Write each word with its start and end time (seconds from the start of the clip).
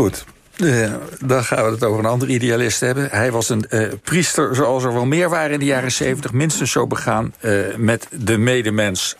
Goed. 0.00 0.24
Uh, 0.56 0.92
dan 1.24 1.44
gaan 1.44 1.64
we 1.64 1.70
het 1.70 1.84
over 1.84 1.98
een 1.98 2.10
andere 2.10 2.32
idealist 2.32 2.80
hebben. 2.80 3.08
Hij 3.10 3.32
was 3.32 3.48
een 3.48 3.64
uh, 3.70 3.88
priester 4.02 4.54
zoals 4.54 4.84
er 4.84 4.92
wel 4.92 5.06
meer 5.06 5.28
waren 5.28 5.52
in 5.52 5.58
de 5.58 5.64
jaren 5.64 5.92
zeventig. 5.92 6.32
Minstens 6.32 6.70
zo 6.70 6.86
begaan 6.86 7.34
uh, 7.40 7.76
met 7.76 8.06
de 8.10 8.38
medemens 8.38 9.16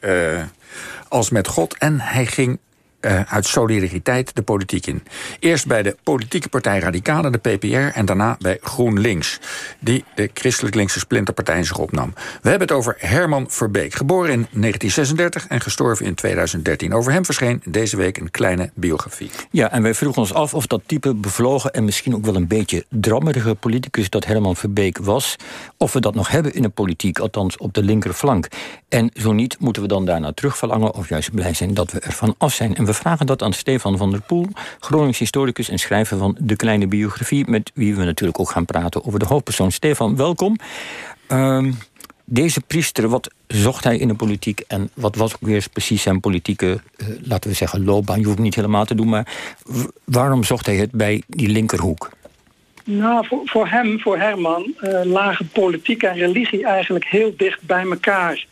als 1.08 1.30
met 1.30 1.48
God. 1.48 1.77
En 1.79 2.01
hij 2.01 2.27
ging 2.27 2.58
uh, 3.00 3.21
uit 3.32 3.46
solidariteit 3.46 4.34
de 4.34 4.42
politiek 4.42 4.87
in. 4.87 5.03
Eerst 5.38 5.66
bij 5.66 5.83
de 5.83 5.96
politieke 6.03 6.48
partij 6.48 6.78
Radicalen, 6.78 7.33
de 7.33 7.38
PPR... 7.38 7.98
en 7.98 8.04
daarna 8.04 8.37
bij 8.38 8.58
GroenLinks, 8.62 9.40
die 9.78 10.04
de 10.15 10.30
christelijk 10.34 10.74
linkse 10.74 10.98
splinterpartij 10.98 11.65
zich 11.65 11.78
opnam. 11.78 12.12
We 12.42 12.48
hebben 12.48 12.69
het 12.69 12.76
over 12.76 12.97
Herman 12.98 13.51
Verbeek, 13.51 13.94
geboren 13.94 14.30
in 14.30 14.47
1936 14.51 15.47
en 15.47 15.60
gestorven 15.60 16.06
in 16.06 16.15
2013. 16.15 16.95
Over 16.95 17.12
hem 17.12 17.24
verscheen 17.24 17.62
deze 17.65 17.97
week 17.97 18.16
een 18.16 18.30
kleine 18.30 18.70
biografie. 18.74 19.30
Ja, 19.51 19.70
en 19.70 19.82
wij 19.82 19.95
vroegen 19.95 20.23
ons 20.23 20.34
af 20.34 20.55
of 20.55 20.66
dat 20.66 20.83
type 20.87 21.14
bevlogen... 21.14 21.73
en 21.73 21.84
misschien 21.84 22.14
ook 22.14 22.25
wel 22.25 22.37
een 22.37 22.47
beetje 22.47 22.84
drammerige 22.89 23.55
politicus 23.55 24.11
dat 24.11 24.25
Herman 24.25 24.56
Verbeek 24.56 24.98
was... 24.98 25.37
of 25.77 25.92
we 25.92 26.01
dat 26.01 26.14
nog 26.14 26.30
hebben 26.30 26.55
in 26.55 26.62
de 26.62 26.69
politiek, 26.69 27.19
althans 27.19 27.56
op 27.56 27.75
de 27.75 27.83
linkerflank. 27.83 28.48
En 28.89 29.11
zo 29.14 29.33
niet, 29.33 29.56
moeten 29.59 29.83
we 29.83 29.89
dan 29.89 30.05
daarna 30.05 30.33
terugverlangen... 30.33 30.95
of 30.95 31.09
juist 31.09 31.34
blij 31.34 31.55
zijn 31.55 31.75
dat 31.75 31.92
we 31.92 31.98
ervan 31.98 32.34
af 32.39 32.55
zijn... 32.55 32.77
we 32.91 32.97
vragen 32.97 33.27
dat 33.27 33.43
aan 33.43 33.53
Stefan 33.53 33.97
van 33.97 34.11
der 34.11 34.21
Poel, 34.21 34.47
Gronings 34.80 35.19
historicus 35.19 35.69
en 35.69 35.79
schrijver 35.79 36.19
van 36.19 36.37
De 36.41 36.57
Kleine 36.57 36.87
Biografie, 36.87 37.51
met 37.51 37.71
wie 37.75 37.95
we 37.95 38.05
natuurlijk 38.05 38.39
ook 38.39 38.51
gaan 38.51 38.65
praten 38.65 39.05
over 39.05 39.19
de 39.19 39.25
hoofdpersoon. 39.25 39.73
Stefan, 39.73 40.17
welkom. 40.17 40.57
Uh, 41.33 41.73
deze 42.25 42.61
priester, 42.61 43.09
wat 43.09 43.31
zocht 43.47 43.84
hij 43.84 43.98
in 43.98 44.09
de 44.09 44.15
politiek 44.15 44.62
en 44.67 44.91
wat 44.95 45.17
was 45.17 45.34
ook 45.34 45.41
weer 45.41 45.67
precies 45.73 46.03
zijn 46.03 46.21
politieke, 46.21 46.67
uh, 46.67 47.07
laten 47.23 47.51
we 47.51 47.57
zeggen, 47.57 47.84
loopbaan? 47.84 48.21
Je 48.21 48.27
hoeft 48.27 48.39
niet 48.39 48.55
helemaal 48.55 48.84
te 48.84 48.95
doen, 48.95 49.09
maar 49.09 49.27
waarom 50.05 50.45
zocht 50.45 50.67
hij 50.67 50.77
het 50.77 50.91
bij 50.91 51.23
die 51.27 51.48
linkerhoek? 51.48 52.11
Nou, 52.84 53.27
voor, 53.45 53.69
hem, 53.69 54.01
voor 54.01 54.19
Herman, 54.19 54.75
uh, 54.81 55.01
lagen 55.05 55.48
politiek 55.48 56.03
en 56.03 56.14
religie 56.14 56.64
eigenlijk 56.64 57.05
heel 57.05 57.34
dicht 57.36 57.62
bij 57.62 57.83
elkaar. 57.83 58.47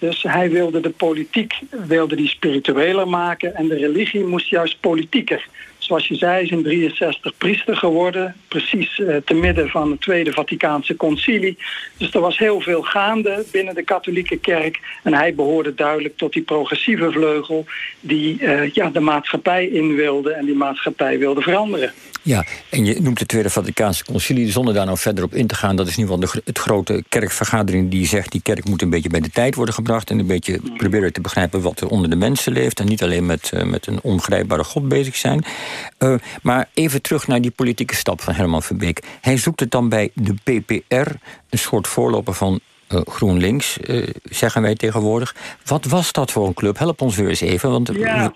Dus 0.00 0.22
hij 0.22 0.50
wilde 0.50 0.80
de 0.80 0.90
politiek 0.90 1.58
wilde 1.70 2.16
die 2.16 2.28
spiritueler 2.28 3.08
maken 3.08 3.54
en 3.54 3.68
de 3.68 3.76
religie 3.76 4.24
moest 4.24 4.48
juist 4.48 4.80
politieker. 4.80 5.48
Zoals 5.78 6.08
je 6.08 6.14
zei, 6.14 6.44
is 6.44 6.50
in 6.50 6.62
63 6.62 7.36
priester 7.36 7.76
geworden, 7.76 8.36
precies 8.50 8.98
uh, 8.98 9.16
te 9.24 9.34
midden 9.34 9.68
van 9.68 9.90
het 9.90 10.00
Tweede 10.00 10.32
Vaticaanse 10.32 10.96
Concilie. 10.96 11.58
Dus 11.96 12.14
er 12.14 12.20
was 12.20 12.38
heel 12.38 12.60
veel 12.60 12.82
gaande 12.82 13.44
binnen 13.52 13.74
de 13.74 13.82
katholieke 13.82 14.36
kerk. 14.36 14.80
En 15.02 15.14
hij 15.14 15.34
behoorde 15.34 15.74
duidelijk 15.74 16.16
tot 16.16 16.32
die 16.32 16.42
progressieve 16.42 17.12
vleugel 17.12 17.66
die 18.00 18.40
uh, 18.40 18.70
ja, 18.70 18.90
de 18.90 19.00
maatschappij 19.00 19.66
in 19.66 19.94
wilde 19.94 20.32
en 20.32 20.44
die 20.44 20.54
maatschappij 20.54 21.18
wilde 21.18 21.40
veranderen. 21.40 21.92
Ja, 22.22 22.44
en 22.70 22.84
je 22.84 23.00
noemt 23.00 23.18
het 23.18 23.28
Tweede 23.28 23.50
Vaticaanse 23.50 24.04
Concilie, 24.04 24.50
zonder 24.50 24.74
daar 24.74 24.86
nou 24.86 24.98
verder 24.98 25.24
op 25.24 25.34
in 25.34 25.46
te 25.46 25.54
gaan. 25.54 25.76
Dat 25.76 25.86
is 25.86 25.96
ieder 25.96 26.14
geval 26.14 26.32
de, 26.32 26.42
het 26.44 26.58
grote 26.58 27.04
kerkvergadering 27.08 27.90
die 27.90 28.06
zegt... 28.06 28.32
die 28.32 28.42
kerk 28.42 28.68
moet 28.68 28.82
een 28.82 28.90
beetje 28.90 29.08
bij 29.08 29.20
de 29.20 29.30
tijd 29.30 29.54
worden 29.54 29.74
gebracht... 29.74 30.10
en 30.10 30.18
een 30.18 30.26
beetje 30.26 30.60
proberen 30.76 31.12
te 31.12 31.20
begrijpen 31.20 31.60
wat 31.60 31.80
er 31.80 31.88
onder 31.88 32.10
de 32.10 32.16
mensen 32.16 32.52
leeft... 32.52 32.80
en 32.80 32.86
niet 32.86 33.02
alleen 33.02 33.26
met, 33.26 33.50
uh, 33.54 33.62
met 33.62 33.86
een 33.86 33.98
ongrijpbare 34.02 34.64
God 34.64 34.88
bezig 34.88 35.16
zijn. 35.16 35.44
Maar 36.42 36.68
even 36.74 37.02
terug 37.02 37.26
naar 37.26 37.40
die 37.40 37.50
politieke 37.50 37.94
stap 37.94 38.20
van 38.20 38.34
Herman 38.40 38.62
Verbeek. 38.62 39.02
Hij 39.20 39.36
zoekt 39.36 39.60
het 39.60 39.70
dan 39.70 39.88
bij 39.88 40.10
de 40.14 40.34
PPR, 40.34 41.10
een 41.50 41.58
soort 41.58 41.86
voorloper 41.86 42.34
van 42.34 42.60
uh, 42.88 43.00
GroenLinks, 43.04 43.78
uh, 43.78 44.08
zeggen 44.24 44.62
wij 44.62 44.74
tegenwoordig. 44.74 45.34
Wat 45.64 45.84
was 45.84 46.12
dat 46.12 46.30
voor 46.30 46.46
een 46.46 46.54
club? 46.54 46.78
Help 46.78 47.00
ons 47.00 47.16
weer 47.16 47.28
eens 47.28 47.40
even. 47.40 47.70
Want 47.70 47.90
ja. 47.92 48.32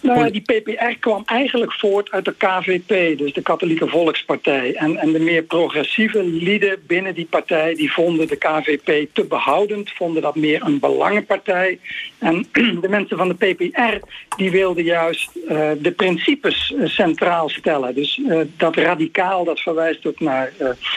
Nou 0.00 0.18
ja, 0.18 0.30
die 0.30 0.40
PPR 0.40 0.98
kwam 1.00 1.22
eigenlijk 1.26 1.72
voort 1.72 2.10
uit 2.10 2.24
de 2.24 2.34
KVP, 2.36 3.18
dus 3.18 3.32
de 3.32 3.42
Katholieke 3.42 3.88
Volkspartij. 3.88 4.74
En, 4.74 4.96
en 4.96 5.12
de 5.12 5.18
meer 5.18 5.42
progressieve 5.42 6.24
lieden 6.24 6.82
binnen 6.86 7.14
die 7.14 7.26
partij, 7.30 7.74
die 7.74 7.92
vonden 7.92 8.28
de 8.28 8.36
KVP 8.36 9.08
te 9.12 9.24
behoudend, 9.24 9.90
vonden 9.90 10.22
dat 10.22 10.36
meer 10.36 10.62
een 10.62 10.78
belangenpartij. 10.78 11.78
En 12.18 12.46
de 12.80 12.88
mensen 12.88 13.16
van 13.16 13.28
de 13.28 13.34
PPR, 13.34 14.06
die 14.36 14.50
wilden 14.50 14.84
juist 14.84 15.30
uh, 15.36 15.70
de 15.78 15.92
principes 15.96 16.74
uh, 16.76 16.86
centraal 16.86 17.48
stellen. 17.48 17.94
Dus 17.94 18.16
uh, 18.16 18.40
dat 18.56 18.76
radicaal, 18.76 19.44
dat 19.44 19.60
verwijst 19.60 20.06
ook 20.06 20.20
naar, 20.20 20.52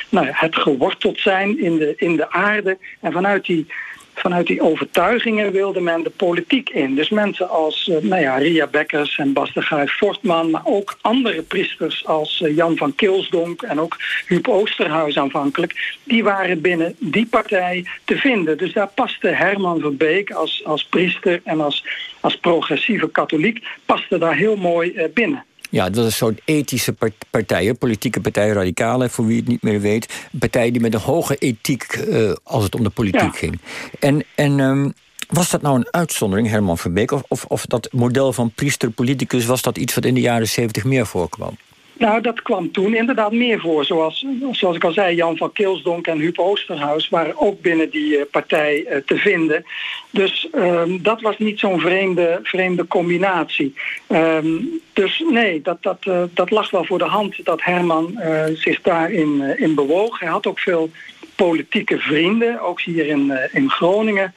naar 0.10 0.40
het 0.40 0.56
geworteld 0.56 1.20
zijn 1.20 1.60
in 1.60 1.78
de, 1.78 1.94
in 1.98 2.16
de 2.16 2.32
aarde. 2.32 2.78
En 3.00 3.12
vanuit 3.12 3.46
die 3.46 3.68
vanuit 4.14 4.48
die 4.48 4.62
overtuigingen 4.62 5.52
wilde 5.52 5.82
men 5.82 6.04
de 6.04 6.10
politiek 6.10 6.70
in. 6.70 6.96
Dus 6.96 7.10
mensen 7.10 7.50
als 7.50 7.88
uh, 7.88 7.98
nou 7.98 8.22
ja, 8.22 8.38
Ria 8.38 8.68
Bekkers 8.68 9.18
en 9.18 9.34
Bas 9.34 9.54
de 9.54 9.62
Graaf 9.62 9.92
Fortman... 9.92 10.50
maar 10.50 10.66
ook 10.66 10.98
andere 11.02 11.42
priesters 11.42 12.06
als 12.06 12.42
uh, 12.42 12.56
Jan 12.56 12.78
van 12.78 12.96
Kilsdonk 12.96 13.62
en 13.62 13.80
ook 13.80 13.98
Huub 14.28 14.48
Oosterhuis 14.48 15.18
aanvankelijk... 15.18 15.98
die 16.04 16.24
waren 16.24 16.62
binnen 16.62 16.96
die 17.00 17.26
partij 17.26 17.86
te 18.06 18.18
vinden. 18.18 18.58
Dus 18.58 18.74
daar 18.74 18.92
paste 18.96 19.28
Herman 19.28 19.80
Verbeek 19.80 20.32
als, 20.32 20.62
als 20.66 20.86
priester 20.86 21.42
en 21.44 21.62
als, 21.62 21.86
als 22.20 22.38
progressieve 22.38 23.10
katholiek... 23.10 23.66
paste 23.86 24.18
daar 24.18 24.36
heel 24.36 24.56
mooi 24.56 24.92
uh, 24.96 25.04
binnen. 25.14 25.46
Ja, 25.74 25.90
dat 25.90 26.06
is 26.06 26.18
zo'n 26.18 26.40
ethische 26.46 26.96
partijen, 27.30 27.78
politieke 27.78 28.22
partijen, 28.22 28.54
radicalen, 28.54 29.10
voor 29.10 29.26
wie 29.26 29.38
het 29.38 29.48
niet 29.48 29.62
meer 29.62 29.82
weet. 29.82 30.14
Partijen 30.40 30.74
die 30.74 30.82
met 30.82 30.94
een 30.94 31.00
hoge 31.00 31.36
ethiek, 31.36 31.96
uh, 32.08 32.34
als 32.44 32.64
het 32.64 32.76
om 32.76 32.84
de 32.84 32.90
politiek 32.90 33.22
ja. 33.22 33.30
ging. 33.32 33.60
En, 34.00 34.24
en 34.36 34.60
um, 34.60 34.94
was 35.28 35.50
dat 35.50 35.62
nou 35.62 35.76
een 35.76 35.88
uitzondering, 35.92 36.50
Herman 36.50 36.78
Verbeek? 36.78 37.12
Of, 37.12 37.24
of, 37.28 37.46
of 37.46 37.66
dat 37.66 37.88
model 37.92 38.34
van 38.34 38.52
priester-politicus, 38.52 39.46
was 39.46 39.62
dat 39.62 39.78
iets 39.78 39.94
wat 39.94 40.06
in 40.06 40.14
de 40.14 40.22
jaren 40.22 40.48
zeventig 40.48 40.84
meer 40.84 41.06
voorkwam? 41.06 41.58
Nou, 41.98 42.22
dat 42.22 42.42
kwam 42.42 42.72
toen 42.72 42.96
inderdaad 42.96 43.32
meer 43.32 43.60
voor. 43.60 43.86
Zoals, 43.86 44.26
zoals 44.52 44.76
ik 44.76 44.84
al 44.84 44.92
zei, 44.92 45.16
Jan 45.16 45.38
van 45.38 45.52
Kilsdonk 45.52 46.08
en 46.08 46.20
Huub 46.20 46.40
Oosterhuis 46.40 47.10
waren 47.10 47.38
ook 47.38 47.62
binnen 47.62 47.90
die 47.90 48.18
uh, 48.18 48.22
partij 48.32 48.86
uh, 48.90 48.98
te 49.06 49.18
vinden. 49.18 49.66
Dus 50.10 50.48
um, 50.56 51.04
dat 51.04 51.22
was 51.22 51.38
niet 51.38 51.60
zo'n 51.60 51.80
vreemde, 51.80 52.40
vreemde 52.44 52.88
combinatie. 52.88 53.74
Um, 54.08 54.82
dus 54.94 55.24
nee, 55.30 55.62
dat, 55.62 55.84
dat, 55.84 56.06
uh, 56.08 56.24
dat 56.34 56.52
lag 56.52 56.70
wel 56.70 56.86
voor 56.86 56.98
de 56.98 57.04
hand 57.04 57.46
dat 57.46 57.64
Herman 57.64 58.20
zich 58.54 58.82
daarin 58.82 59.58
in 59.58 59.76
bewoog. 59.76 60.20
Hij 60.20 60.30
had 60.30 60.48
ook 60.48 60.60
veel 60.60 60.90
politieke 61.36 61.98
vrienden, 61.98 62.62
ook 62.62 62.82
hier 62.82 63.08
in, 63.08 63.40
in 63.52 63.70
Groningen. 63.70 64.34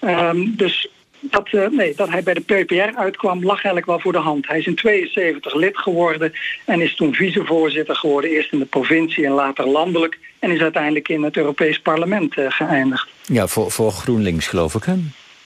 Um, 0.00 0.56
dus 0.56 0.88
dat, 1.20 1.52
uh, 1.52 1.68
nee, 1.68 1.92
dat 1.96 2.08
hij 2.08 2.22
bij 2.22 2.34
de 2.34 2.40
PPR 2.40 2.98
uitkwam, 2.98 3.44
lag 3.44 3.54
eigenlijk 3.54 3.86
wel 3.86 4.00
voor 4.00 4.12
de 4.12 4.18
hand. 4.18 4.46
Hij 4.46 4.58
is 4.58 4.66
in 4.66 4.74
72 4.74 5.54
lid 5.54 5.78
geworden 5.78 6.32
en 6.64 6.80
is 6.80 6.94
toen 6.94 7.14
vicevoorzitter 7.14 7.96
geworden. 7.96 8.30
Eerst 8.30 8.52
in 8.52 8.58
de 8.58 8.64
provincie 8.64 9.26
en 9.26 9.32
later 9.32 9.66
landelijk. 9.66 10.18
En 10.38 10.50
is 10.50 10.60
uiteindelijk 10.60 11.08
in 11.08 11.22
het 11.22 11.36
Europees 11.36 11.78
parlement 11.78 12.36
uh, 12.36 12.46
geëindigd. 12.48 13.08
Ja, 13.26 13.46
voor, 13.46 13.70
voor 13.70 13.92
GroenLinks 13.92 14.46
geloof 14.46 14.74
ik, 14.74 14.84
hè? 14.84 14.94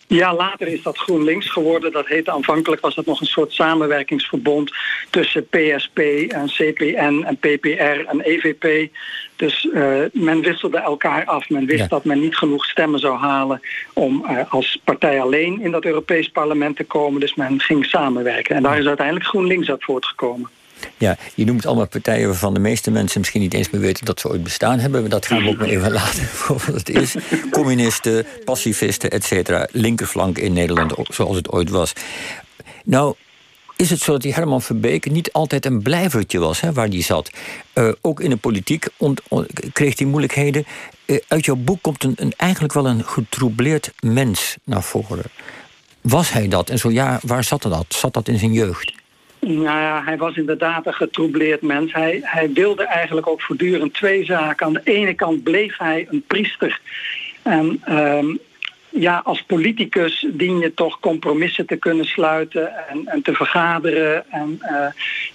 Ja, 0.07 0.35
later 0.35 0.67
is 0.67 0.83
dat 0.83 0.99
GroenLinks 0.99 1.51
geworden. 1.51 1.93
Dat 1.93 2.07
heette 2.07 2.31
aanvankelijk 2.31 2.83
was 2.83 2.95
dat 2.95 3.07
nog 3.07 3.21
een 3.21 3.27
soort 3.27 3.53
samenwerkingsverbond 3.53 4.73
tussen 5.11 5.47
PSP 5.47 5.99
en 6.29 6.47
CPN 6.47 7.25
en 7.27 7.37
PPR 7.37 8.07
en 8.09 8.21
EVP. 8.21 8.91
Dus 9.37 9.69
uh, 9.75 10.01
men 10.13 10.41
wisselde 10.41 10.79
elkaar 10.79 11.25
af. 11.25 11.49
Men 11.49 11.67
wist 11.67 11.81
ja. 11.81 11.87
dat 11.87 12.05
men 12.05 12.21
niet 12.21 12.37
genoeg 12.37 12.65
stemmen 12.65 13.01
zou 13.01 13.19
halen 13.19 13.61
om 13.93 14.25
uh, 14.31 14.53
als 14.53 14.81
partij 14.85 15.21
alleen 15.21 15.61
in 15.61 15.71
dat 15.71 15.85
Europees 15.85 16.29
parlement 16.29 16.77
te 16.77 16.85
komen. 16.85 17.21
Dus 17.21 17.35
men 17.35 17.61
ging 17.61 17.85
samenwerken. 17.87 18.57
En 18.57 18.63
daar 18.63 18.79
is 18.79 18.87
uiteindelijk 18.87 19.27
GroenLinks 19.27 19.71
uit 19.71 19.85
voortgekomen. 19.85 20.51
Ja, 20.99 21.17
je 21.35 21.45
noemt 21.45 21.67
allemaal 21.67 21.87
partijen 21.87 22.29
waarvan 22.29 22.55
de 22.55 22.61
meeste 22.61 22.91
mensen 22.91 23.21
misschien 23.21 23.41
niet 23.41 23.55
eens 23.55 23.71
meer 23.71 23.81
weten 23.81 24.05
dat 24.05 24.21
ze 24.21 24.29
ooit 24.29 24.43
bestaan 24.43 24.79
hebben. 24.79 25.11
Dat 25.11 25.27
gaan 25.27 25.43
we 25.43 25.49
ook 25.49 25.59
maar 25.59 25.69
even 25.69 25.93
laten 25.93 26.25
voor 26.43 26.63
wat 26.67 26.75
het 26.75 26.89
is. 26.89 27.15
Communisten, 27.51 28.27
pacifisten, 28.45 29.11
et 29.11 29.25
cetera. 29.25 29.69
Linkerflank 29.71 30.39
in 30.39 30.53
Nederland, 30.53 30.95
zoals 31.09 31.37
het 31.37 31.51
ooit 31.51 31.71
was. 31.71 31.93
Nou, 32.85 33.15
is 33.77 33.91
het 33.91 34.01
zo 34.01 34.13
dat 34.13 34.23
die 34.23 34.35
Herman 34.35 34.63
Verbeek 34.63 35.11
niet 35.11 35.33
altijd 35.33 35.67
een 35.67 35.83
blijvertje 35.83 36.39
was 36.39 36.61
hè, 36.61 36.73
waar 36.73 36.91
die 36.91 37.03
zat. 37.03 37.31
Uh, 37.75 37.93
ook 38.01 38.21
in 38.21 38.31
de 38.31 38.37
politiek 38.37 38.87
kreeg 39.73 39.99
hij 39.99 40.07
moeilijkheden. 40.07 40.65
Uh, 41.07 41.19
uit 41.29 41.45
jouw 41.45 41.57
boek 41.57 41.83
komt 41.83 42.05
een, 42.05 42.13
een, 42.17 42.33
eigenlijk 42.37 42.73
wel 42.73 42.87
een 42.87 43.05
getroubleerd 43.05 43.93
mens 44.01 44.57
naar 44.65 44.83
voren. 44.83 45.25
Was 46.01 46.33
hij 46.33 46.49
dat? 46.49 46.71
En 46.71 46.79
zo 46.79 46.91
ja, 46.91 47.21
waar 47.23 47.45
zat 47.45 47.63
dat? 47.63 47.87
Zat 47.89 48.15
dat 48.15 48.29
in 48.29 48.39
zijn 48.39 48.53
jeugd? 48.53 48.93
Nou 49.47 49.63
ja, 49.63 50.03
hij 50.05 50.17
was 50.17 50.37
inderdaad 50.37 50.87
een 50.87 50.95
getroubleerd 50.95 51.63
mens. 51.63 51.93
Hij, 51.93 52.21
hij 52.23 52.53
wilde 52.53 52.85
eigenlijk 52.85 53.27
ook 53.27 53.43
voortdurend 53.43 53.95
twee 53.95 54.25
zaken. 54.25 54.67
Aan 54.67 54.73
de 54.73 54.81
ene 54.85 55.15
kant 55.15 55.43
bleef 55.43 55.79
hij 55.79 56.07
een 56.11 56.25
priester. 56.27 56.81
En 57.43 57.83
um, 57.89 58.39
ja, 58.93 59.21
als 59.25 59.43
politicus 59.43 60.27
dien 60.33 60.59
je 60.59 60.75
toch 60.75 61.01
compromissen 61.01 61.67
te 61.67 61.77
kunnen 61.77 62.05
sluiten 62.05 62.89
en, 62.89 63.07
en 63.07 63.23
te 63.23 63.33
vergaderen. 63.33 64.31
En 64.31 64.59
uh, 64.63 64.87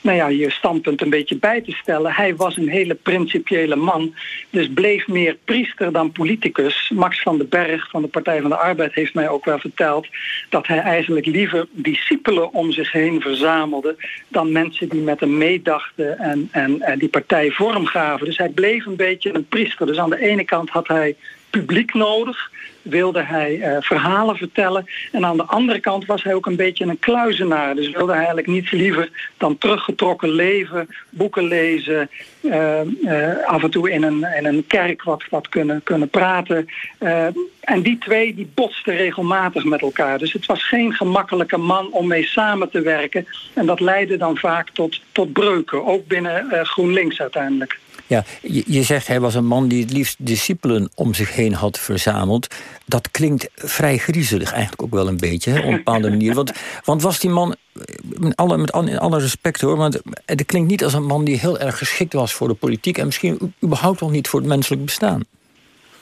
nou 0.02 0.18
ja, 0.18 0.28
je 0.28 0.52
standpunt 0.52 1.02
een 1.02 1.10
beetje 1.10 1.38
bij 1.38 1.62
te 1.62 1.72
stellen. 1.72 2.14
Hij 2.14 2.36
was 2.36 2.58
een 2.58 2.70
hele 2.70 2.96
principiële 2.96 3.76
man, 3.76 4.14
dus 4.50 4.70
bleef 4.74 5.08
meer 5.08 5.38
priester 5.44 5.92
dan 5.92 6.12
politicus. 6.12 6.92
Max 6.94 7.22
van 7.22 7.38
den 7.38 7.50
Berg 7.50 7.90
van 7.90 8.02
de 8.02 8.08
Partij 8.08 8.42
van 8.42 8.50
de 8.50 8.58
Arbeid 8.58 8.94
heeft 8.94 9.14
mij 9.14 9.30
ook 9.30 9.46
wel 9.46 9.60
verteld 9.60 10.08
dat 10.50 10.68
hij 10.68 10.80
eigenlijk 10.80 11.26
liever 11.26 11.68
discipelen 11.72 12.54
om 12.54 12.72
zich 12.72 12.92
heen 12.92 13.22
verzamelde 13.22 13.96
dan 14.28 14.52
mensen 14.52 14.90
die 14.90 15.02
met 15.02 15.20
hem 15.20 15.38
meedachten 15.38 16.20
en, 16.20 16.48
en, 16.52 16.82
en 16.82 17.00
die 17.00 17.10
partij 17.10 17.52
vorm 17.52 17.86
gaven. 17.86 18.26
Dus 18.26 18.38
hij 18.38 18.50
bleef 18.50 18.86
een 18.86 18.96
beetje 18.96 19.34
een 19.34 19.48
priester. 19.48 19.86
Dus 19.86 19.98
aan 19.98 20.10
de 20.10 20.20
ene 20.20 20.44
kant 20.44 20.70
had 20.70 20.88
hij 20.88 21.16
publiek 21.50 21.94
nodig 21.94 22.52
wilde 22.82 23.24
hij 23.24 23.56
uh, 23.56 23.78
verhalen 23.80 24.36
vertellen. 24.36 24.86
En 25.12 25.26
aan 25.26 25.38
de 25.38 25.44
andere 25.44 25.80
kant 25.80 26.06
was 26.06 26.24
hij 26.24 26.34
ook 26.34 26.46
een 26.46 26.56
beetje 26.56 26.86
een 26.86 27.00
kluizenaar. 27.00 27.76
Dus 27.76 27.90
wilde 27.90 28.12
hij 28.12 28.18
eigenlijk 28.18 28.48
niets 28.48 28.72
liever 28.72 29.10
dan 29.38 29.58
teruggetrokken 29.58 30.30
leven, 30.30 30.88
boeken 31.10 31.44
lezen, 31.44 32.10
uh, 32.42 32.82
uh, 33.02 33.46
af 33.46 33.64
en 33.64 33.70
toe 33.70 33.92
in 33.92 34.04
een, 34.04 34.28
in 34.38 34.46
een 34.46 34.68
kerk 34.68 35.04
wat, 35.04 35.24
wat 35.30 35.50
kunnen, 35.50 35.84
kunnen 35.84 36.10
praten. 36.10 36.68
en 37.60 37.82
die 37.82 37.98
twee 37.98 38.36
die 38.36 38.50
botsten 38.54 38.96
regelmatig 38.96 39.64
met 39.64 39.82
elkaar. 39.82 40.18
Dus 40.18 40.34
het 40.34 40.46
was 40.46 40.68
geen 40.68 40.94
gemakkelijke 40.94 41.58
man 41.58 41.92
om 41.92 42.08
mee 42.08 42.26
samen 42.26 42.70
te 42.70 42.82
werken. 42.82 43.28
En 43.54 43.66
dat 43.66 43.80
leidde 43.80 44.18
dan 44.18 44.38
vaak 44.38 44.70
tot, 44.70 45.02
tot 45.12 45.34
breuken, 45.34 45.86
ook 45.86 46.08
binnen 46.08 46.66
GroenLinks 46.66 47.22
uiteindelijk. 47.22 47.80
Ja, 48.08 48.24
je, 48.42 48.84
zegt 48.84 49.08
hij 49.08 49.20
was 49.20 49.36
een 49.36 49.46
man 49.46 49.68
die 49.68 49.82
het 49.82 49.92
liefst 49.92 50.16
discipelen 50.20 50.90
om 50.96 51.14
zich 51.14 51.36
heen 51.36 51.54
had 51.54 51.80
verzameld. 51.80 52.56
Dat 52.86 53.12
klinkt 53.12 53.50
vrij 53.56 53.98
griezelig 53.98 54.52
eigenlijk 54.52 54.82
ook 54.82 54.94
wel 54.94 55.08
een 55.08 55.18
beetje, 55.18 55.52
hè, 55.52 55.60
op 55.60 55.66
een 55.66 55.76
bepaalde 55.76 56.10
manier. 56.10 56.34
Want, 56.34 56.52
want 56.84 57.02
was 57.02 57.20
die 57.20 57.30
man, 57.30 57.56
met 58.02 58.36
alle, 58.36 58.58
met 58.58 58.72
alle, 58.72 58.90
in 58.90 59.00
alle 59.00 59.20
respect 59.20 59.62
hoor... 59.62 59.78
want 59.78 60.00
het 60.26 60.46
klinkt 60.46 60.70
niet 60.70 60.84
als 60.84 60.94
een 60.94 61.06
man 61.06 61.24
die 61.24 61.40
heel 61.40 61.60
erg 61.60 61.78
geschikt 61.78 62.14
was 62.14 62.34
voor 62.34 62.48
de 62.48 62.54
politiek... 62.54 62.98
en 62.98 63.06
misschien 63.06 63.54
überhaupt 63.64 64.00
wel 64.00 64.10
niet 64.10 64.28
voor 64.28 64.40
het 64.40 64.50
menselijk 64.50 64.86
bestaan. 64.86 65.22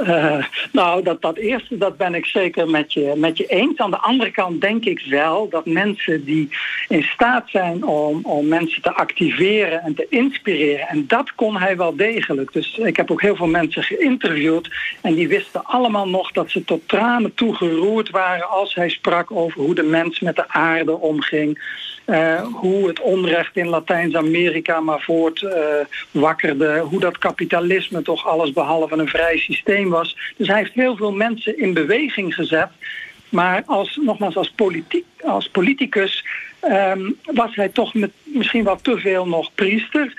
Uh, 0.01 0.45
nou, 0.71 1.03
dat, 1.03 1.21
dat 1.21 1.37
eerste 1.37 1.77
dat 1.77 1.97
ben 1.97 2.15
ik 2.15 2.25
zeker 2.25 2.69
met 2.69 2.93
je, 2.93 3.13
met 3.15 3.37
je 3.37 3.45
eens. 3.45 3.77
Aan 3.77 3.91
de 3.91 3.97
andere 3.97 4.31
kant 4.31 4.61
denk 4.61 4.85
ik 4.85 5.05
wel 5.09 5.49
dat 5.49 5.65
mensen 5.65 6.25
die 6.25 6.49
in 6.87 7.03
staat 7.03 7.49
zijn 7.49 7.83
om, 7.85 8.19
om 8.23 8.47
mensen 8.47 8.81
te 8.81 8.93
activeren 8.93 9.81
en 9.81 9.95
te 9.95 10.05
inspireren, 10.09 10.87
en 10.87 11.07
dat 11.07 11.35
kon 11.35 11.57
hij 11.57 11.77
wel 11.77 11.95
degelijk. 11.95 12.53
Dus 12.53 12.77
ik 12.77 12.97
heb 12.97 13.11
ook 13.11 13.21
heel 13.21 13.35
veel 13.35 13.47
mensen 13.47 13.83
geïnterviewd 13.83 14.69
en 15.01 15.13
die 15.13 15.27
wisten 15.27 15.63
allemaal 15.63 16.07
nog 16.07 16.31
dat 16.31 16.49
ze 16.49 16.63
tot 16.63 16.87
tranen 16.87 17.33
toe 17.33 17.55
geroerd 17.55 18.09
waren 18.09 18.49
als 18.49 18.75
hij 18.75 18.89
sprak 18.89 19.31
over 19.31 19.61
hoe 19.61 19.75
de 19.75 19.83
mens 19.83 20.19
met 20.19 20.35
de 20.35 20.49
aarde 20.49 20.99
omging. 20.99 21.59
Uh, 22.05 22.41
hoe 22.41 22.87
het 22.87 22.99
onrecht 22.99 23.57
in 23.57 23.67
Latijns-Amerika 23.67 24.79
maar 24.79 25.01
voortwakkerde. 25.01 26.73
Uh, 26.75 26.81
hoe 26.81 26.99
dat 26.99 27.17
kapitalisme 27.17 28.01
toch 28.01 28.27
alles 28.27 28.51
behalve 28.51 28.97
een 28.97 29.07
vrij 29.07 29.37
systeem 29.37 29.89
was. 29.89 30.17
Dus 30.37 30.47
hij 30.47 30.57
heeft 30.57 30.73
heel 30.73 30.95
veel 30.95 31.11
mensen 31.11 31.59
in 31.59 31.73
beweging 31.73 32.33
gezet. 32.33 32.69
Maar 33.29 33.63
als, 33.65 33.99
nogmaals, 34.01 34.35
als, 34.35 34.51
politiek, 34.55 35.05
als 35.21 35.49
politicus 35.49 36.25
um, 36.61 37.17
was 37.23 37.55
hij 37.55 37.69
toch 37.69 37.93
met 37.93 38.11
misschien 38.23 38.63
wel 38.63 38.81
te 38.81 38.97
veel 38.97 39.27
nog 39.27 39.51
priester. 39.55 40.13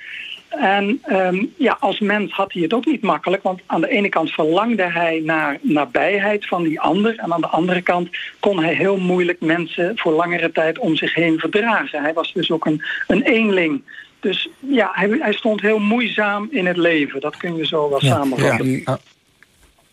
En 0.48 1.02
um, 1.10 1.52
ja, 1.56 1.76
als 1.80 2.00
mens 2.00 2.32
had 2.32 2.52
hij 2.52 2.62
het 2.62 2.74
ook 2.74 2.86
niet 2.86 3.02
makkelijk, 3.02 3.42
want 3.42 3.60
aan 3.66 3.80
de 3.80 3.88
ene 3.88 4.08
kant 4.08 4.30
verlangde 4.30 4.82
hij 4.82 5.20
naar 5.24 5.58
nabijheid 5.60 6.46
van 6.46 6.62
die 6.62 6.80
ander 6.80 7.18
en 7.18 7.32
aan 7.32 7.40
de 7.40 7.46
andere 7.46 7.82
kant 7.82 8.08
kon 8.40 8.62
hij 8.62 8.74
heel 8.74 8.96
moeilijk 8.96 9.40
mensen 9.40 9.92
voor 9.98 10.12
langere 10.12 10.52
tijd 10.52 10.78
om 10.78 10.96
zich 10.96 11.14
heen 11.14 11.38
verdragen. 11.38 12.02
Hij 12.02 12.12
was 12.12 12.32
dus 12.32 12.50
ook 12.50 12.66
een, 12.66 12.82
een 13.06 13.22
eenling. 13.22 13.82
Dus 14.20 14.48
ja, 14.58 14.90
hij, 14.92 15.16
hij 15.20 15.32
stond 15.32 15.60
heel 15.60 15.78
moeizaam 15.78 16.48
in 16.50 16.66
het 16.66 16.76
leven. 16.76 17.20
Dat 17.20 17.36
kun 17.36 17.56
je 17.56 17.66
zo 17.66 17.88
wel 17.88 18.04
ja, 18.04 18.14
samenvatten. 18.14 18.82
Ja. 18.84 18.98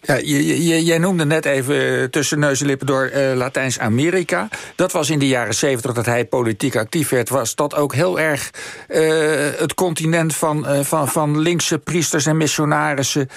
Ja, 0.06 0.20
jij 0.20 0.98
noemde 0.98 1.26
net 1.26 1.46
even 1.46 2.02
eh, 2.02 2.04
tussen 2.04 2.40
neus 2.40 2.62
en 2.62 2.66
lippen 2.66 2.88
door 2.88 3.12
uh, 3.16 3.34
Latijns-Amerika. 3.36 4.48
Dat 4.76 4.92
was 4.92 5.10
in 5.10 5.20
de 5.20 5.28
jaren 5.28 5.56
zeventig 5.56 5.94
dat 5.94 6.06
hij 6.06 6.26
politiek 6.26 6.76
actief 6.76 7.10
werd. 7.10 7.30
Was 7.30 7.56
dat 7.56 7.76
ook 7.76 7.94
heel 7.94 8.20
erg 8.20 8.52
uh, 8.90 9.60
het 9.60 9.74
continent 9.74 10.36
van, 10.36 10.66
van, 10.86 11.08
van 11.08 11.40
linkse 11.40 11.80
priesters 11.80 12.26
en 12.26 12.38
missionarissen... 12.38 13.30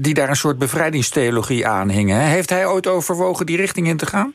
die 0.00 0.14
daar 0.14 0.28
een 0.28 0.36
soort 0.36 0.58
bevrijdingstheologie 0.58 1.66
aanhingen. 1.66 2.20
Heeft 2.20 2.50
hij 2.50 2.66
ooit 2.66 2.86
overwogen 2.86 3.46
die 3.46 3.56
richting 3.56 3.88
in 3.88 3.96
te 3.96 4.06
gaan? 4.06 4.34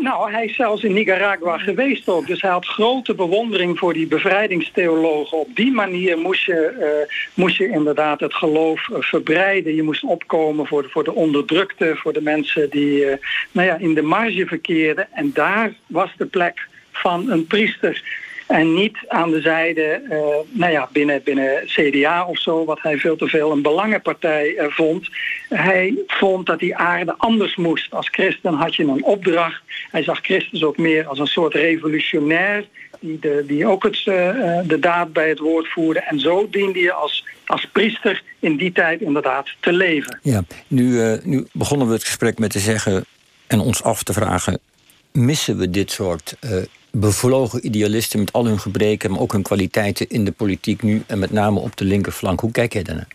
Nou, 0.00 0.30
hij 0.30 0.44
is 0.44 0.56
zelfs 0.56 0.82
in 0.82 0.92
Nicaragua 0.92 1.58
geweest 1.58 2.08
ook. 2.08 2.26
Dus 2.26 2.40
hij 2.40 2.50
had 2.50 2.66
grote 2.66 3.14
bewondering 3.14 3.78
voor 3.78 3.92
die 3.92 4.06
bevrijdingstheologen. 4.06 5.38
Op 5.38 5.56
die 5.56 5.72
manier 5.72 6.18
moest 6.18 6.44
je, 6.44 6.76
uh, 6.80 7.14
moest 7.34 7.56
je 7.56 7.68
inderdaad 7.68 8.20
het 8.20 8.34
geloof 8.34 8.88
uh, 8.88 8.96
verbreiden. 9.00 9.74
Je 9.74 9.82
moest 9.82 10.04
opkomen 10.04 10.66
voor 10.66 10.82
de, 10.82 10.88
voor 10.88 11.04
de 11.04 11.14
onderdrukte, 11.14 11.96
voor 11.96 12.12
de 12.12 12.22
mensen 12.22 12.70
die 12.70 13.04
uh, 13.04 13.12
nou 13.52 13.66
ja, 13.66 13.76
in 13.76 13.94
de 13.94 14.02
marge 14.02 14.46
verkeerden. 14.46 15.08
En 15.12 15.30
daar 15.34 15.72
was 15.86 16.10
de 16.16 16.26
plek 16.26 16.68
van 16.92 17.30
een 17.30 17.46
priester. 17.46 18.24
En 18.46 18.74
niet 18.74 18.98
aan 19.08 19.30
de 19.30 19.40
zijde, 19.40 20.00
uh, 20.10 20.18
nou 20.58 20.72
ja, 20.72 20.88
binnen, 20.92 21.22
binnen 21.24 21.62
CDA 21.64 22.26
of 22.26 22.38
zo, 22.38 22.64
wat 22.64 22.82
hij 22.82 22.98
veel 22.98 23.16
te 23.16 23.28
veel 23.28 23.52
een 23.52 23.62
belangenpartij 23.62 24.54
uh, 24.58 24.64
vond. 24.68 25.08
Hij 25.48 25.94
vond 26.06 26.46
dat 26.46 26.58
die 26.58 26.76
aarde 26.76 27.14
anders 27.18 27.56
moest. 27.56 27.92
Als 27.92 28.08
christen 28.08 28.54
had 28.54 28.74
je 28.74 28.82
een 28.82 29.04
opdracht. 29.04 29.62
Hij 29.90 30.02
zag 30.02 30.20
Christus 30.20 30.62
ook 30.62 30.76
meer 30.76 31.06
als 31.06 31.18
een 31.18 31.26
soort 31.26 31.54
revolutionair. 31.54 32.66
Die, 33.00 33.44
die 33.46 33.66
ook 33.66 33.82
het, 33.82 33.98
uh, 33.98 34.14
de 34.64 34.78
daad 34.80 35.12
bij 35.12 35.28
het 35.28 35.38
woord 35.38 35.68
voerde. 35.68 36.00
En 36.00 36.20
zo 36.20 36.48
diende 36.50 36.78
je 36.78 36.92
als, 36.92 37.24
als 37.46 37.68
priester 37.72 38.22
in 38.38 38.56
die 38.56 38.72
tijd 38.72 39.00
inderdaad 39.00 39.48
te 39.60 39.72
leven. 39.72 40.18
Ja, 40.22 40.44
nu, 40.66 41.18
nu 41.22 41.46
begonnen 41.52 41.86
we 41.86 41.92
het 41.92 42.04
gesprek 42.04 42.38
met 42.38 42.50
te 42.50 42.58
zeggen 42.58 43.04
en 43.46 43.60
ons 43.60 43.82
af 43.82 44.02
te 44.02 44.12
vragen... 44.12 44.58
missen 45.12 45.58
we 45.58 45.70
dit 45.70 45.90
soort 45.90 46.36
bevlogen 47.00 47.66
idealisten 47.66 48.18
met 48.18 48.32
al 48.32 48.46
hun 48.46 48.58
gebreken, 48.58 49.10
maar 49.10 49.20
ook 49.20 49.32
hun 49.32 49.42
kwaliteiten 49.42 50.08
in 50.08 50.24
de 50.24 50.32
politiek 50.32 50.82
nu 50.82 51.02
en 51.06 51.18
met 51.18 51.30
name 51.30 51.60
op 51.60 51.76
de 51.76 51.84
linkerflank. 51.84 52.40
Hoe 52.40 52.50
kijk 52.50 52.72
jij 52.72 52.82
daarnaar? 52.82 53.08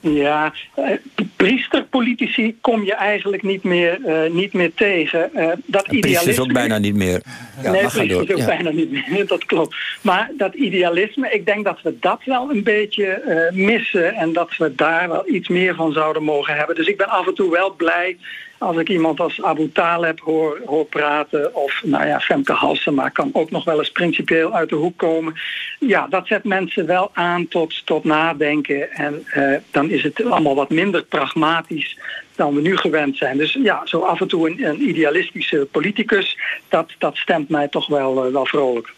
Ja, 0.00 0.52
uh, 0.78 0.90
priesterpolitici 1.36 2.56
kom 2.60 2.84
je 2.84 2.94
eigenlijk 2.94 3.42
niet 3.42 3.62
meer, 3.62 3.98
uh, 4.06 4.30
niet 4.30 4.52
meer 4.52 4.74
tegen. 4.74 5.30
Uh, 5.34 5.48
dat 5.66 5.86
idealisme 5.88 6.30
is 6.30 6.40
ook 6.40 6.52
bijna 6.52 6.78
niet 6.78 6.94
meer. 6.94 7.22
Ja, 7.62 7.70
nee, 7.70 7.82
is 7.82 8.14
ook 8.14 8.36
ja. 8.36 8.46
bijna 8.46 8.70
niet 8.70 8.90
meer, 8.90 9.26
dat 9.36 9.44
klopt. 9.44 9.76
Maar 10.00 10.30
dat 10.36 10.54
idealisme, 10.54 11.30
ik 11.30 11.46
denk 11.46 11.64
dat 11.64 11.82
we 11.82 11.96
dat 12.00 12.20
wel 12.24 12.50
een 12.50 12.62
beetje 12.62 13.50
missen... 13.52 14.14
en 14.14 14.32
dat 14.32 14.56
we 14.56 14.74
daar 14.74 15.08
wel 15.08 15.28
iets 15.28 15.48
meer 15.48 15.74
van 15.74 15.92
zouden 15.92 16.22
mogen 16.22 16.56
hebben. 16.56 16.76
Dus 16.76 16.86
ik 16.86 16.96
ben 16.96 17.08
af 17.08 17.26
en 17.26 17.34
toe 17.34 17.50
wel 17.50 17.74
blij 17.74 18.16
als 18.62 18.76
ik 18.76 18.88
iemand 18.88 19.20
als 19.20 19.42
Abu 19.42 19.72
Taleb 19.72 20.20
hoor, 20.20 20.60
hoor 20.66 20.84
praten... 20.84 21.54
of 21.54 21.80
nou 21.84 22.06
ja, 22.06 22.20
Femke 22.20 22.52
Halsema 22.52 23.08
kan 23.08 23.30
ook 23.32 23.50
nog 23.50 23.64
wel 23.64 23.78
eens 23.78 23.90
principieel 23.90 24.54
uit 24.54 24.68
de 24.68 24.74
hoek 24.74 24.98
komen. 24.98 25.34
Ja, 25.78 26.06
dat 26.10 26.26
zet 26.26 26.44
mensen 26.44 26.86
wel 26.86 27.10
aan 27.12 27.48
tot, 27.48 27.86
tot 27.86 28.04
nadenken. 28.04 28.92
En 28.92 29.26
uh, 29.34 29.56
dan 29.70 29.90
is 29.90 30.02
het 30.02 30.24
allemaal 30.24 30.54
wat 30.54 30.70
minder 30.70 31.04
pragmatisch 31.04 31.98
dan 32.34 32.54
we 32.54 32.60
nu 32.60 32.76
gewend 32.76 33.16
zijn. 33.16 33.36
Dus 33.38 33.58
ja, 33.62 33.82
zo 33.84 34.00
af 34.00 34.20
en 34.20 34.28
toe 34.28 34.50
een, 34.50 34.64
een 34.64 34.88
idealistische 34.88 35.68
politicus... 35.70 36.38
dat, 36.68 36.90
dat 36.98 37.16
stemt 37.16 37.48
mij 37.48 37.68
toch 37.68 37.86
wel, 37.86 38.26
uh, 38.26 38.32
wel 38.32 38.46
vrolijk. 38.46 38.92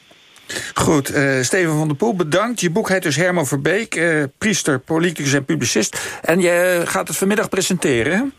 Goed, 0.75 1.11
uh, 1.11 1.41
Steven 1.41 1.77
van 1.77 1.89
der 1.89 1.97
Poel, 1.97 2.17
bedankt. 2.17 2.61
Je 2.61 2.71
boek 2.71 2.89
heet 2.89 3.03
dus 3.03 3.17
Herman 3.17 3.47
Verbeek, 3.47 4.03
priester, 4.39 4.79
politicus 4.79 5.33
en 5.33 5.45
publicist. 5.45 6.19
En 6.23 6.41
je 6.41 6.83
gaat 6.85 7.09
het 7.09 7.17
vanmiddag 7.17 7.49
presenteren? 7.49 8.33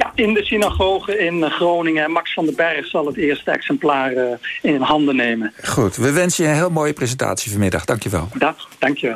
Ja, 0.00 0.12
in 0.14 0.34
de 0.34 0.44
synagoge 0.44 1.18
in 1.18 1.50
Groningen. 1.50 2.10
Max 2.10 2.34
van 2.34 2.44
den 2.44 2.54
Berg 2.54 2.86
zal 2.86 3.06
het 3.06 3.16
eerste 3.16 3.50
exemplaar 3.50 4.12
uh, 4.12 4.24
in 4.62 4.80
handen 4.80 5.16
nemen. 5.16 5.52
Goed, 5.64 5.96
we 5.96 6.12
wensen 6.12 6.44
je 6.44 6.50
een 6.50 6.56
heel 6.56 6.70
mooie 6.70 6.92
presentatie 6.92 7.50
vanmiddag. 7.50 7.84
Dankjewel. 7.84 8.28
Dag, 8.38 8.68
dankjewel. 8.78 9.08